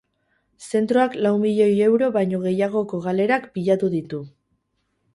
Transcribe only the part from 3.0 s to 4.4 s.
galerak pilatu ditu.